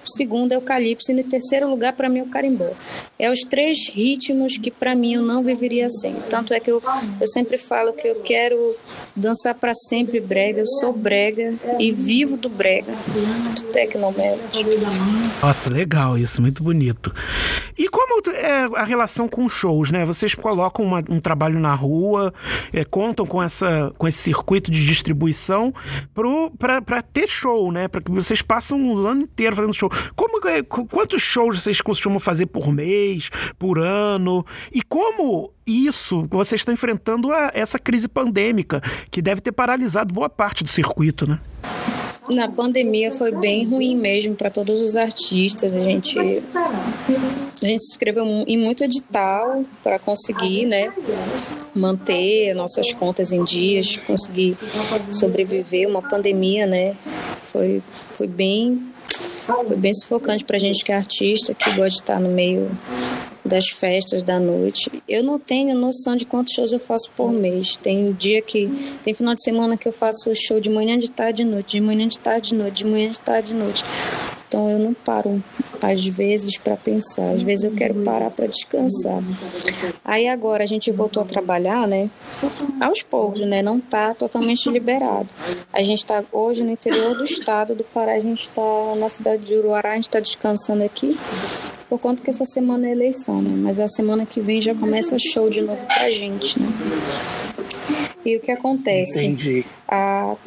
segundo 0.06 0.52
é 0.52 0.58
o 0.58 0.62
Calypso 0.62 1.12
e 1.12 1.16
no 1.16 1.24
terceiro 1.24 1.70
lugar 1.70 1.94
para 1.94 2.10
mim 2.10 2.20
é 2.20 2.24
o 2.24 2.28
Carimbó. 2.28 2.72
É 3.18 3.32
os 3.32 3.40
três 3.40 3.90
ritmos 3.90 4.58
que 4.58 4.70
para 4.70 4.96
mim 4.96 5.16
eu 5.16 5.22
não 5.22 5.44
viveria 5.44 5.90
sem. 5.90 6.14
Tanto 6.30 6.54
é 6.54 6.60
que 6.60 6.70
eu, 6.70 6.84
eu 7.20 7.28
sempre 7.28 7.58
falo 7.58 7.94
que 7.94 8.08
eu 8.08 8.16
quero 8.22 8.76
dançar 9.16 9.56
para 9.56 9.74
sempre 9.74 10.20
brega, 10.20 10.62
eu 10.62 10.68
sou 10.68 10.92
brega 10.92 11.56
e 11.80 11.92
vivo 11.92 12.36
do 12.36 12.50
brega. 12.50 12.92
Do 12.92 13.64
Techno 13.72 14.12
Melody. 14.12 14.41
Nossa, 15.42 15.70
legal 15.70 16.18
isso, 16.18 16.42
muito 16.42 16.64
bonito. 16.64 17.14
E 17.78 17.88
como 17.90 18.22
é 18.36 18.70
a 18.80 18.84
relação 18.84 19.28
com 19.28 19.48
shows, 19.50 19.92
né? 19.92 20.06
Vocês 20.06 20.36
colocam 20.36 20.86
uma- 20.86 21.04
um 21.10 21.20
trabalho 21.20 21.60
na 21.60 21.74
rua, 21.74 22.34
é, 22.72 22.84
contam 22.86 23.26
com, 23.26 23.42
essa, 23.42 23.92
com 23.98 24.08
esse 24.08 24.18
circuito 24.20 24.70
de 24.70 24.86
distribuição 24.86 25.74
para 26.58 27.02
ter 27.02 27.28
show, 27.28 27.72
né? 27.72 27.88
Para 27.88 28.02
que 28.02 28.12
vocês 28.12 28.42
passam 28.42 28.82
o 28.84 29.08
ano 29.08 29.24
inteiro 29.24 29.56
fazendo 29.56 29.74
show. 29.74 29.90
Como, 30.16 30.48
é- 30.48 30.62
qu- 30.62 30.86
quantos 30.86 31.22
shows 31.22 31.62
vocês 31.62 31.82
costumam 31.82 32.20
fazer 32.20 32.46
por 32.48 32.72
mês, 32.72 33.30
por 33.58 33.80
ano? 33.80 34.46
E 34.72 34.82
como 34.84 35.52
isso, 35.66 36.28
vocês 36.30 36.62
estão 36.62 36.74
enfrentando 36.74 37.32
a- 37.32 37.52
essa 37.54 37.80
crise 37.80 38.08
pandêmica, 38.08 38.82
que 39.10 39.22
deve 39.22 39.42
ter 39.42 39.52
paralisado 39.52 40.14
boa 40.14 40.30
parte 40.30 40.64
do 40.64 40.70
circuito, 40.70 41.30
né? 41.30 41.40
Na 42.30 42.48
pandemia 42.48 43.12
foi 43.12 43.32
bem 43.34 43.66
ruim 43.68 43.96
mesmo 44.00 44.36
para 44.36 44.50
todos 44.50 44.80
os 44.80 44.96
artistas. 44.96 45.74
A 45.74 45.80
gente, 45.80 46.18
a 46.20 47.66
gente 47.66 47.84
mu- 48.24 48.46
em 48.48 48.58
muito 48.58 48.84
edital 48.84 49.66
para 49.84 49.98
conseguir, 49.98 50.66
né, 50.66 50.94
manter 51.76 52.54
nossas 52.54 52.94
contas 52.94 53.32
em 53.32 53.44
dias, 53.44 53.98
conseguir 54.06 54.56
sobreviver 55.12 55.88
uma 55.90 56.02
pandemia, 56.02 56.66
né? 56.66 56.96
Foi, 57.52 57.82
foi 58.14 58.28
bem 58.28 58.88
foi 59.68 59.76
bem 59.76 59.94
sufocante 59.94 60.46
para 60.46 60.58
gente 60.58 60.86
que 60.86 60.92
é 60.92 60.96
artista, 60.96 61.54
que 61.54 61.70
gosta 61.72 61.90
de 61.90 61.96
estar 61.96 62.20
no 62.20 62.30
meio 62.30 62.70
das 63.52 63.68
festas 63.68 64.24
da 64.24 64.40
noite. 64.40 64.90
Eu 65.08 65.22
não 65.22 65.38
tenho 65.38 65.78
noção 65.78 66.16
de 66.16 66.26
quantos 66.26 66.54
shows 66.54 66.72
eu 66.72 66.80
faço 66.80 67.12
por 67.16 67.34
mês. 67.34 67.76
Tem 67.76 68.14
dia 68.14 68.42
que 68.42 68.70
tem 69.04 69.14
final 69.14 69.36
de 69.36 69.44
semana 69.44 69.76
que 69.76 69.88
eu 69.88 69.92
faço 69.92 70.34
show 70.34 70.60
de 70.60 70.70
manhã, 70.70 70.98
de 70.98 71.12
tarde, 71.12 71.44
de 71.44 71.50
noite, 71.50 71.72
de 71.72 71.82
manhã, 71.82 72.08
de 72.08 72.18
tarde, 72.18 72.50
de 72.50 72.56
noite, 72.56 72.78
de 72.78 72.86
manhã, 72.86 73.12
de 73.12 73.20
tarde, 73.20 73.50
de 73.50 73.54
noite. 73.54 73.84
Então 74.48 74.70
eu 74.70 74.80
não 74.80 74.94
paro 74.94 75.42
às 75.82 76.06
vezes 76.06 76.58
para 76.58 76.76
pensar, 76.76 77.32
às 77.32 77.42
vezes 77.42 77.64
eu 77.64 77.72
quero 77.72 77.96
parar 78.04 78.30
para 78.30 78.48
descansar. 78.48 79.22
Aí 80.04 80.28
agora 80.28 80.64
a 80.64 80.68
gente 80.68 80.92
voltou 80.92 81.24
a 81.24 81.26
trabalhar, 81.26 81.88
né? 81.88 82.10
Aos 82.80 83.02
poucos, 83.02 83.42
né? 83.42 83.62
Não 83.62 83.80
tá 83.80 84.14
totalmente 84.14 84.70
liberado. 84.70 85.28
A 85.72 85.82
gente 85.84 86.00
está 86.00 86.24
hoje 86.32 86.64
no 86.64 86.72
interior 86.72 87.16
do 87.16 87.24
estado 87.24 87.74
do 87.76 87.84
Pará, 87.84 88.14
a 88.14 88.20
gente 88.20 88.42
está 88.42 88.96
na 88.98 89.10
cidade 89.10 89.44
de 89.44 89.56
Uruará, 89.56 89.92
a 89.92 89.96
gente 89.96 90.08
está 90.08 90.20
descansando 90.20 90.84
aqui 90.84 91.16
por 91.92 92.00
conta 92.00 92.24
que 92.24 92.30
essa 92.30 92.46
semana 92.46 92.88
é 92.88 92.92
eleição, 92.94 93.42
né? 93.42 93.52
Mas 93.54 93.78
a 93.78 93.86
semana 93.86 94.26
que 94.26 94.40
vem 94.40 94.62
já 94.62 94.74
começa 94.74 95.18
show 95.20 95.50
de 95.50 95.60
novo 95.60 95.86
pra 95.88 96.10
gente, 96.10 96.58
né? 96.58 96.66
E 98.26 98.38
o 98.38 98.40
que 98.40 98.50
acontece? 98.50 99.26
Entendi. 99.26 99.66
A, 99.86 100.38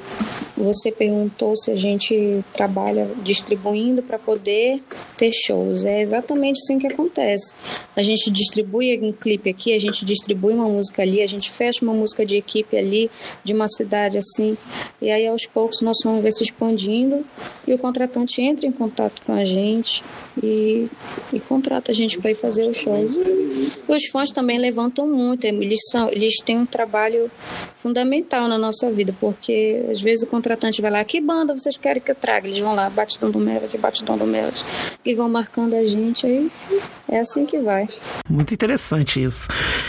você 0.56 0.92
perguntou 0.92 1.56
se 1.56 1.70
a 1.70 1.76
gente 1.76 2.44
trabalha 2.52 3.08
distribuindo 3.22 4.02
para 4.02 4.18
poder 4.18 4.82
ter 5.16 5.32
shows. 5.32 5.84
É 5.84 6.00
exatamente 6.00 6.58
assim 6.58 6.78
que 6.78 6.86
acontece. 6.86 7.54
A 7.96 8.02
gente 8.02 8.30
distribui 8.30 8.98
um 9.02 9.12
clipe 9.12 9.50
aqui, 9.50 9.74
a 9.74 9.78
gente 9.78 10.04
distribui 10.04 10.54
uma 10.54 10.68
música 10.68 11.02
ali, 11.02 11.22
a 11.22 11.26
gente 11.26 11.50
fecha 11.50 11.84
uma 11.84 11.94
música 11.94 12.24
de 12.24 12.36
equipe 12.36 12.76
ali, 12.76 13.10
de 13.42 13.52
uma 13.52 13.68
cidade 13.68 14.18
assim. 14.18 14.56
E 15.02 15.10
aí, 15.10 15.26
aos 15.26 15.46
poucos, 15.46 15.80
nós 15.80 15.96
vamos 16.04 16.22
ver 16.22 16.32
se 16.32 16.44
expandindo 16.44 17.24
e 17.66 17.74
o 17.74 17.78
contratante 17.78 18.40
entra 18.40 18.66
em 18.66 18.72
contato 18.72 19.22
com 19.24 19.32
a 19.32 19.44
gente 19.44 20.02
e, 20.42 20.88
e 21.32 21.40
contrata 21.40 21.92
a 21.92 21.94
gente 21.94 22.18
para 22.18 22.30
ir 22.30 22.34
fazer 22.34 22.68
os 22.68 22.76
shows. 22.76 23.10
Os 23.88 24.06
fãs 24.06 24.30
também 24.30 24.58
levantam 24.58 25.06
muito, 25.06 25.44
eles, 25.44 25.80
são, 25.90 26.08
eles 26.10 26.34
têm 26.44 26.58
um 26.58 26.66
trabalho 26.66 27.30
fundamental 27.76 28.48
na 28.48 28.58
nossa 28.58 28.90
vida, 28.90 29.14
porque 29.20 29.84
às 29.90 30.00
vezes 30.00 30.24
o 30.24 30.26
contratante 30.44 30.82
vai 30.82 30.90
lá, 30.90 31.02
que 31.04 31.20
banda 31.22 31.54
vocês 31.54 31.76
querem 31.78 32.02
que 32.02 32.10
eu 32.10 32.14
traga? 32.14 32.46
Eles 32.46 32.58
vão 32.58 32.74
lá, 32.74 32.90
batidão 32.90 33.30
do 33.30 33.38
Melody, 33.38 33.78
batidão 33.78 34.18
do 34.18 34.26
Melody, 34.26 34.62
e 35.02 35.14
vão 35.14 35.28
marcando 35.28 35.74
a 35.74 35.86
gente, 35.86 36.26
aí 36.26 36.50
é 37.14 37.20
assim 37.20 37.46
que 37.46 37.58
vai. 37.60 37.88
Muito 38.28 38.52
interessante 38.52 39.22
isso. 39.22 39.48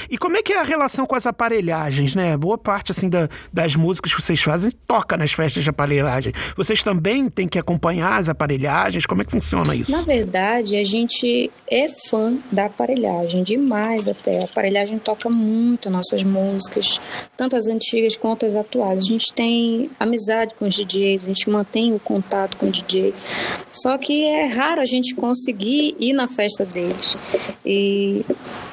E 0.09 0.17
como 0.17 0.37
é 0.37 0.41
que 0.41 0.53
é 0.53 0.59
a 0.59 0.63
relação 0.63 1.05
com 1.05 1.15
as 1.15 1.25
aparelhagens, 1.25 2.13
né? 2.15 2.35
Boa 2.37 2.57
parte, 2.57 2.91
assim, 2.91 3.09
da- 3.09 3.27
das 3.51 3.75
músicas 3.75 4.13
que 4.13 4.21
vocês 4.21 4.41
fazem 4.41 4.71
toca 4.87 5.17
nas 5.17 5.31
festas 5.31 5.63
de 5.63 5.69
aparelhagem. 5.69 6.33
Vocês 6.55 6.83
também 6.83 7.29
têm 7.29 7.47
que 7.47 7.57
acompanhar 7.57 8.17
as 8.19 8.29
aparelhagens? 8.29 9.05
Como 9.05 9.21
é 9.21 9.25
que 9.25 9.31
funciona 9.31 9.75
isso? 9.75 9.91
Na 9.91 10.01
verdade, 10.01 10.75
a 10.75 10.83
gente 10.83 11.49
é 11.69 11.87
fã 12.09 12.35
da 12.51 12.65
aparelhagem, 12.65 13.41
demais 13.43 14.07
até. 14.07 14.41
A 14.41 14.45
aparelhagem 14.45 14.99
toca 14.99 15.29
muito 15.29 15.89
nossas 15.89 16.23
músicas, 16.23 16.99
tanto 17.35 17.55
as 17.55 17.67
antigas 17.67 18.15
quanto 18.15 18.45
as 18.45 18.55
atuais. 18.55 18.99
A 18.99 19.01
gente 19.01 19.33
tem 19.33 19.89
amizade 19.99 20.53
com 20.59 20.67
os 20.67 20.75
DJs, 20.75 21.23
a 21.23 21.27
gente 21.27 21.49
mantém 21.49 21.93
o 21.93 21.99
contato 21.99 22.57
com 22.57 22.67
o 22.67 22.71
DJ. 22.71 23.13
Só 23.71 23.97
que 23.97 24.23
é 24.25 24.45
raro 24.45 24.81
a 24.81 24.85
gente 24.85 25.15
conseguir 25.15 25.95
ir 25.99 26.13
na 26.13 26.27
festa 26.27 26.65
deles. 26.65 27.14
E 27.65 28.25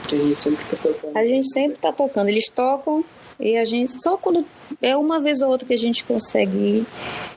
a 0.06 0.14
gente 0.16 0.36
sempre 0.36 0.64
tá 0.64 0.76
tocando. 0.82 1.16
a 1.16 1.24
gente 1.24 1.52
sempre 1.52 1.78
tá 1.78 1.92
tocando. 1.92 2.28
Eles 2.28 2.48
tocam 2.48 3.04
e 3.40 3.56
a 3.56 3.64
gente. 3.64 3.92
Só 4.02 4.16
quando. 4.16 4.44
É 4.80 4.96
uma 4.96 5.20
vez 5.20 5.40
ou 5.42 5.50
outra 5.50 5.66
que 5.66 5.74
a 5.74 5.78
gente 5.78 6.02
consegue 6.04 6.56
ir. 6.56 6.86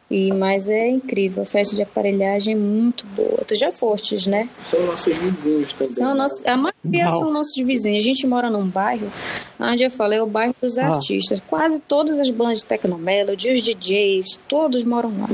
E, 0.09 0.31
mas 0.33 0.69
é 0.69 0.87
incrível. 0.87 1.41
A 1.43 1.45
festa 1.45 1.75
de 1.75 1.81
aparelhagem 1.81 2.53
é 2.53 2.57
muito 2.57 3.05
boa. 3.07 3.43
Tu 3.47 3.55
já 3.55 3.71
fostes, 3.71 4.27
né? 4.27 4.47
São 4.61 4.79
nossos 4.85 5.15
vizinhos 5.15 5.73
também. 5.73 5.93
São 5.95 6.15
nossos, 6.15 6.45
a 6.45 6.55
maioria 6.55 7.05
Não. 7.05 7.19
são 7.19 7.31
nossos 7.33 7.55
vizinhos. 7.55 8.03
A 8.03 8.05
gente 8.05 8.27
mora 8.27 8.49
num 8.49 8.65
bairro, 8.67 9.11
onde 9.59 9.83
eu 9.83 9.89
falei, 9.91 10.19
é 10.19 10.21
o 10.23 10.27
bairro 10.27 10.55
dos 10.61 10.77
Ah. 10.77 10.87
artistas. 10.89 11.41
Quase 11.47 11.79
todas 11.79 12.19
as 12.19 12.29
bandas 12.29 12.59
de 12.59 12.65
Tecnomelody, 12.67 13.49
os 13.51 13.61
DJs, 13.63 14.39
todos 14.47 14.83
moram 14.83 15.09
lá. 15.19 15.29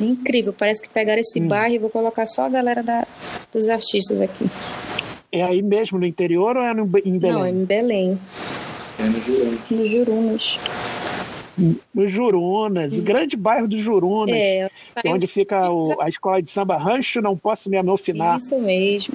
É 0.00 0.04
incrível, 0.04 0.52
parece 0.52 0.80
que 0.82 0.88
pegaram 0.88 1.20
esse 1.20 1.40
Hum. 1.40 1.48
bairro 1.48 1.74
e 1.74 1.78
vou 1.78 1.90
colocar 1.90 2.24
só 2.26 2.46
a 2.46 2.48
galera 2.48 2.82
da, 2.82 3.06
dos 3.52 3.68
artistas 3.68 4.20
aqui. 4.20 4.46
É 5.30 5.42
aí 5.42 5.60
mesmo 5.62 5.98
no 5.98 6.06
interior 6.06 6.56
ou 6.56 6.62
é 6.62 6.72
no, 6.72 6.84
em 7.04 7.18
Belém? 7.18 7.32
Não, 7.32 7.44
é 7.44 7.50
em 7.50 7.64
Belém, 7.64 8.18
É 8.98 9.74
no 9.74 9.86
Jurunas. 9.86 10.58
No 11.92 12.06
Jurunas, 12.06 12.92
o 12.92 13.02
grande 13.02 13.36
bairro 13.36 13.66
do 13.66 13.76
Jurunas, 13.76 14.36
É, 14.36 14.70
que 15.02 15.08
é 15.08 15.12
onde 15.12 15.26
fica 15.26 15.68
o- 15.70 16.00
a 16.00 16.08
escola 16.08 16.40
de 16.40 16.48
samba 16.48 16.76
Rancho 16.76 17.20
Não 17.20 17.36
Posso 17.36 17.68
Me 17.68 17.76
Amofinar. 17.76 18.36
Isso 18.36 18.56
mesmo. 18.60 19.12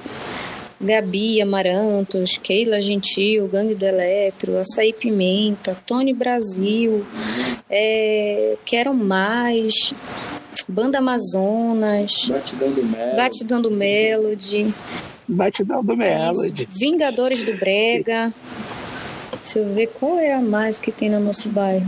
Gabi 0.78 1.40
Amarantos, 1.40 2.36
Keila 2.36 2.82
Gentil, 2.82 3.48
Gangue 3.48 3.74
do 3.74 3.86
Eletro, 3.86 4.58
Açaí 4.58 4.92
Pimenta, 4.92 5.74
Tony 5.86 6.12
Brasil, 6.12 7.06
é, 7.70 8.56
Quero 8.66 8.92
Mais, 8.92 9.72
Banda 10.74 10.98
Amazonas, 10.98 12.26
Batidão 12.28 12.72
do 12.72 12.82
Mel. 12.82 13.16
Batidão 13.16 13.62
do 13.62 13.70
Melody, 13.70 14.74
Batidão 15.28 15.84
do 15.84 15.96
Melody. 15.96 16.68
Vingadores 16.68 17.44
do 17.44 17.54
Brega. 17.54 18.34
Deixa 19.40 19.60
eu 19.60 19.72
ver 19.72 19.86
qual 19.86 20.18
é 20.18 20.34
a 20.34 20.40
mais 20.40 20.80
que 20.80 20.90
tem 20.90 21.08
no 21.08 21.20
nosso 21.20 21.48
bairro. 21.48 21.86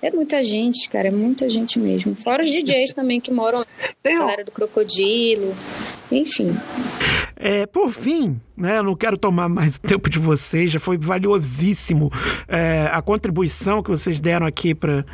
É 0.00 0.10
muita 0.10 0.42
gente, 0.42 0.88
cara, 0.88 1.08
é 1.08 1.10
muita 1.10 1.50
gente 1.50 1.78
mesmo. 1.78 2.16
Fora 2.16 2.42
os 2.42 2.50
DJs 2.50 2.94
também 2.94 3.20
que 3.20 3.30
moram 3.30 3.58
lá, 3.58 3.66
Tem, 4.02 4.16
a 4.16 4.20
galera 4.20 4.44
do 4.44 4.50
Crocodilo, 4.50 5.54
enfim. 6.10 6.56
É, 7.36 7.66
por 7.66 7.90
fim, 7.90 8.40
né, 8.56 8.78
eu 8.78 8.84
não 8.84 8.94
quero 8.94 9.18
tomar 9.18 9.48
mais 9.48 9.76
tempo 9.82 10.08
de 10.08 10.18
vocês, 10.18 10.70
já 10.70 10.78
foi 10.78 10.96
valiosíssimo 10.96 12.08
é, 12.46 12.88
a 12.92 13.02
contribuição 13.02 13.82
que 13.82 13.90
vocês 13.90 14.20
deram 14.20 14.46
aqui 14.46 14.74
para 14.74 15.04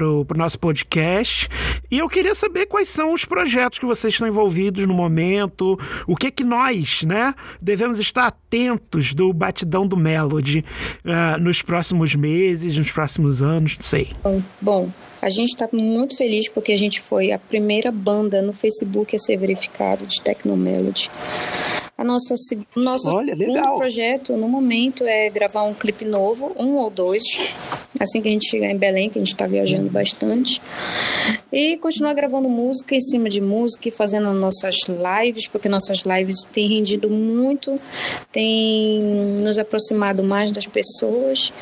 o 0.00 0.24
nosso 0.36 0.58
podcast. 0.60 1.48
E 1.92 1.98
eu 1.98 2.08
queria 2.08 2.34
saber 2.34 2.64
quais 2.64 2.88
são 2.88 3.12
os 3.12 3.26
projetos 3.26 3.78
que 3.78 3.84
vocês 3.84 4.14
estão 4.14 4.26
envolvidos 4.26 4.86
no 4.86 4.94
momento, 4.94 5.78
o 6.06 6.16
que 6.16 6.30
que 6.30 6.42
nós, 6.42 7.02
né, 7.02 7.34
devemos 7.60 7.98
estar 7.98 8.28
atentos 8.28 9.12
do 9.12 9.30
batidão 9.30 9.86
do 9.86 9.94
Melody 9.94 10.64
ah, 11.04 11.36
nos 11.36 11.60
próximos 11.60 12.14
meses, 12.14 12.78
nos 12.78 12.90
próximos 12.90 13.42
anos, 13.42 13.76
não 13.76 13.84
sei. 13.84 14.10
Bom, 14.58 14.90
a 15.22 15.30
gente 15.30 15.50
está 15.50 15.68
muito 15.72 16.16
feliz 16.16 16.48
porque 16.48 16.72
a 16.72 16.76
gente 16.76 17.00
foi 17.00 17.30
a 17.30 17.38
primeira 17.38 17.92
banda 17.92 18.42
no 18.42 18.52
Facebook 18.52 19.14
a 19.14 19.18
ser 19.20 19.36
verificado 19.36 20.04
de 20.04 20.20
Tecnomelody. 20.20 21.08
A 21.96 22.02
nossa, 22.02 22.34
o 22.74 22.80
nosso 22.80 23.08
Olha, 23.08 23.36
segundo 23.36 23.54
legal. 23.54 23.76
projeto 23.76 24.36
no 24.36 24.48
momento 24.48 25.04
é 25.04 25.30
gravar 25.30 25.62
um 25.62 25.72
clipe 25.72 26.04
novo, 26.04 26.52
um 26.58 26.74
ou 26.74 26.90
dois, 26.90 27.22
assim 28.00 28.20
que 28.20 28.26
a 28.26 28.32
gente 28.32 28.50
chegar 28.50 28.68
em 28.72 28.76
Belém, 28.76 29.08
que 29.08 29.20
a 29.20 29.22
gente 29.22 29.32
está 29.32 29.46
viajando 29.46 29.88
bastante. 29.88 30.60
E 31.52 31.76
continuar 31.76 32.14
gravando 32.14 32.48
música 32.48 32.96
em 32.96 33.00
cima 33.00 33.30
de 33.30 33.40
música 33.40 33.88
e 33.88 33.92
fazendo 33.92 34.32
nossas 34.32 34.74
lives, 34.88 35.46
porque 35.46 35.68
nossas 35.68 35.98
lives 35.98 36.44
têm 36.52 36.66
rendido 36.66 37.08
muito, 37.08 37.78
têm 38.32 39.00
nos 39.40 39.56
aproximado 39.56 40.24
mais 40.24 40.50
das 40.50 40.66
pessoas 40.66 41.52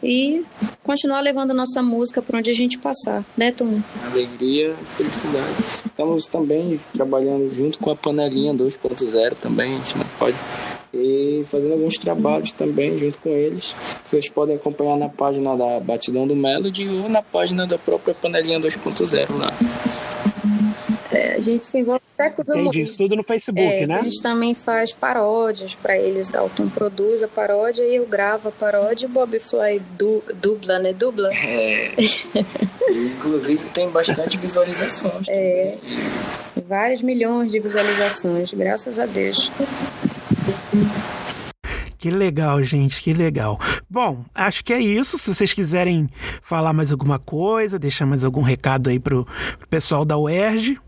e 0.00 0.44
continuar 0.88 1.20
levando 1.20 1.50
a 1.50 1.54
nossa 1.54 1.82
música 1.82 2.22
para 2.22 2.38
onde 2.38 2.50
a 2.50 2.54
gente 2.54 2.78
passar, 2.78 3.22
né, 3.36 3.52
Tom? 3.52 3.78
Alegria 4.10 4.74
e 4.80 4.84
felicidade. 4.96 5.54
Estamos 5.84 6.26
também 6.26 6.80
trabalhando 6.94 7.54
junto 7.54 7.78
com 7.78 7.90
a 7.90 7.94
panelinha 7.94 8.54
2.0 8.54 9.34
também, 9.34 9.74
a 9.74 9.76
gente 9.76 9.98
não 9.98 10.06
pode. 10.18 10.34
E 10.94 11.42
fazendo 11.44 11.74
alguns 11.74 11.98
trabalhos 11.98 12.52
também 12.52 12.98
junto 12.98 13.18
com 13.18 13.28
eles. 13.28 13.76
Vocês 14.08 14.30
podem 14.30 14.56
acompanhar 14.56 14.96
na 14.96 15.10
página 15.10 15.54
da 15.54 15.78
Batidão 15.78 16.26
do 16.26 16.34
Melody 16.34 16.88
ou 16.88 17.10
na 17.10 17.20
página 17.20 17.66
da 17.66 17.76
própria 17.76 18.14
panelinha 18.14 18.58
2.0 18.58 19.36
lá. 19.36 19.52
É, 21.18 21.34
a 21.34 21.40
gente 21.40 21.66
se 21.66 21.78
envolve 21.78 22.00
até 22.16 22.30
com 22.30 22.42
os 22.42 22.48
Entendi, 22.48 22.60
humoristas. 22.62 22.88
isso 22.90 22.98
tudo 22.98 23.16
no 23.16 23.24
Facebook, 23.24 23.60
É, 23.60 23.86
né? 23.86 23.98
A 23.98 24.02
gente 24.02 24.22
também 24.22 24.54
faz 24.54 24.92
paródias 24.92 25.74
para 25.74 25.96
eles. 25.98 26.28
Dalton 26.28 26.68
produz 26.68 27.22
a 27.22 27.28
paródia 27.28 27.82
e 27.82 27.96
eu 27.96 28.06
gravo 28.06 28.48
a 28.48 28.52
paródia 28.52 29.06
e 29.06 29.08
o 29.08 29.12
Bob 29.12 29.38
Fly 29.40 29.80
du 29.98 30.22
dubla, 30.36 30.78
né? 30.78 30.92
Dubla. 30.92 31.32
É. 31.34 31.90
Inclusive 32.90 33.70
tem 33.70 33.88
bastante 33.90 34.38
visualizações. 34.38 35.26
É. 35.28 35.76
também. 35.80 36.64
Vários 36.68 37.02
milhões 37.02 37.50
de 37.50 37.58
visualizações, 37.58 38.52
graças 38.52 38.98
a 38.98 39.06
Deus. 39.06 39.50
Que 41.98 42.10
legal, 42.10 42.62
gente, 42.62 43.02
que 43.02 43.12
legal. 43.12 43.58
Bom, 43.90 44.24
acho 44.32 44.64
que 44.64 44.72
é 44.72 44.78
isso. 44.78 45.18
Se 45.18 45.34
vocês 45.34 45.52
quiserem 45.52 46.08
falar 46.42 46.72
mais 46.72 46.92
alguma 46.92 47.18
coisa, 47.18 47.78
deixar 47.78 48.06
mais 48.06 48.24
algum 48.24 48.40
recado 48.40 48.88
aí 48.88 49.00
pro, 49.00 49.26
pro 49.58 49.68
pessoal 49.68 50.04
da 50.04 50.16
UERJ, 50.16 50.78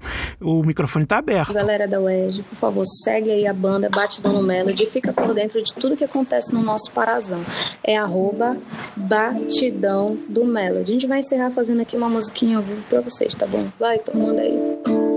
o 0.40 0.62
microfone 0.62 1.04
tá 1.04 1.18
aberto. 1.18 1.52
Galera 1.52 1.88
da 1.88 2.00
UERJ, 2.00 2.42
por 2.44 2.56
favor, 2.56 2.84
segue 2.86 3.30
aí 3.30 3.46
a 3.46 3.52
banda 3.52 3.90
Batidão 3.90 4.32
no 4.32 4.42
Melody 4.42 4.86
fica 4.86 5.12
por 5.12 5.34
dentro 5.34 5.60
de 5.62 5.72
tudo 5.74 5.96
que 5.96 6.04
acontece 6.04 6.54
no 6.54 6.62
nosso 6.62 6.92
Parazão. 6.92 7.44
É 7.82 7.96
arroba 7.96 8.56
Batidão 8.96 10.16
do 10.28 10.44
Melody. 10.44 10.90
A 10.90 10.94
gente 10.94 11.06
vai 11.08 11.18
encerrar 11.18 11.50
fazendo 11.50 11.80
aqui 11.80 11.96
uma 11.96 12.08
musiquinha 12.08 12.58
ao 12.58 12.62
vivo 12.62 12.82
pra 12.88 13.00
vocês, 13.00 13.34
tá 13.34 13.46
bom? 13.46 13.66
Vai, 13.78 13.96
então 13.96 14.14
manda 14.14 14.42
aí. 14.42 15.09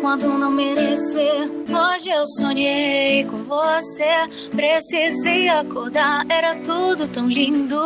Quando 0.00 0.28
não 0.38 0.50
merecer. 0.50 1.50
Hoje 1.68 2.08
eu 2.08 2.26
sonhei 2.26 3.24
com 3.24 3.42
você, 3.44 4.48
precisei 4.50 5.48
acordar. 5.48 6.24
Era 6.28 6.56
tudo 6.56 7.06
tão 7.08 7.28
lindo, 7.28 7.80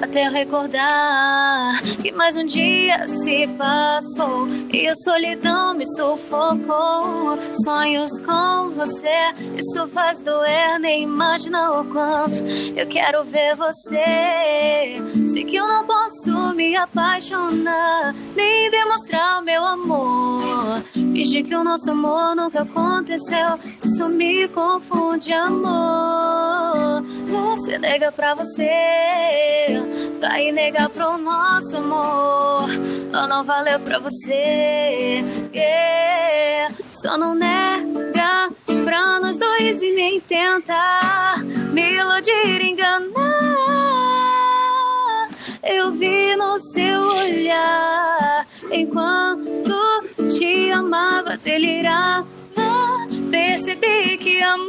até 0.00 0.28
recordar 0.28 1.82
que 2.00 2.12
mais 2.12 2.36
um 2.36 2.44
dia 2.44 3.06
se 3.08 3.46
passou 3.58 4.46
e 4.72 4.86
a 4.86 4.94
solidão 4.94 5.74
me 5.74 5.86
sufocou. 5.86 7.38
Sonhos 7.64 8.20
com 8.20 8.70
você, 8.70 9.34
isso 9.56 9.88
faz 9.88 10.20
doer, 10.20 10.78
nem 10.78 11.02
imagina 11.02 11.80
o 11.80 11.84
quanto 11.84 12.44
eu 12.76 12.86
quero 12.86 13.24
ver 13.24 13.56
você. 13.56 15.00
Sei 15.32 15.44
que 15.44 15.56
eu 15.56 15.66
não 15.66 15.84
posso 15.86 16.54
me 16.54 16.76
apaixonar, 16.76 18.14
nem 18.34 18.70
demonstrar 18.70 19.42
meu 19.42 19.64
amor. 19.64 20.82
Fingir 20.92 21.45
que 21.46 21.54
o 21.54 21.62
nosso 21.62 21.92
amor 21.92 22.34
nunca 22.34 22.62
aconteceu, 22.62 23.56
isso 23.84 24.08
me 24.08 24.48
confunde, 24.48 25.32
amor. 25.32 27.04
Você 27.28 27.78
nega 27.78 28.10
pra 28.10 28.34
você, 28.34 28.68
vai 30.20 30.50
negar 30.50 30.88
pro 30.88 31.16
nosso 31.16 31.76
amor. 31.76 32.68
Ou 33.14 33.28
não 33.28 33.44
valeu 33.44 33.78
pra 33.78 34.00
você, 34.00 35.24
yeah. 35.54 36.74
Só 36.90 37.16
não 37.16 37.32
nega 37.36 38.50
pra 38.84 39.20
nós 39.20 39.38
dois 39.38 39.80
e 39.82 39.94
nem 39.94 40.20
tenta 40.20 41.36
me 41.72 41.92
iludir, 41.94 42.60
enganar. 42.60 43.06
Eu 45.62 45.92
vi 45.92 46.34
no 46.34 46.58
seu 46.58 47.02
olhar 47.02 48.46
enquanto 48.72 49.85
te 50.38 50.70
amava, 50.70 51.36
delirava. 51.36 52.26
Percebi 53.30 54.16
que 54.18 54.42
amava, 54.42 54.68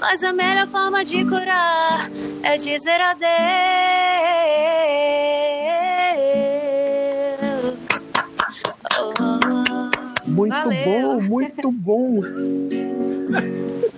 mas 0.00 0.22
a 0.22 0.32
melhor 0.32 0.66
forma 0.68 1.04
de 1.04 1.24
curar 1.24 2.10
é 2.42 2.56
dizer 2.58 3.00
adeus. 3.00 3.28
Oh, 8.98 10.30
Muito 10.30 10.50
Valeu. 10.54 10.84
bom, 10.84 11.22
muito 11.22 11.70
bom. 11.70 12.20